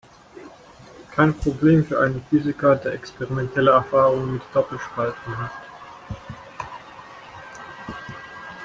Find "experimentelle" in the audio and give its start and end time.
2.93-3.69